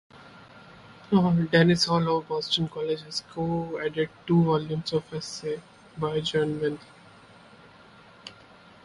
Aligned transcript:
Dennis 1.51 1.85
Hale 1.87 2.17
of 2.17 2.27
Boston 2.27 2.67
College 2.69 3.01
has 3.03 3.21
co-edited 3.31 4.09
two 4.25 4.43
volumes 4.45 4.91
of 4.93 5.03
essays 5.13 5.59
by 5.95 6.19
Jouvenel. 6.21 6.79